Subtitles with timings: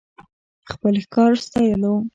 [0.71, 1.93] خپل ښکار ستايلو.